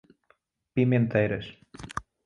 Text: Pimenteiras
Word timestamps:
Pimenteiras 0.73 1.45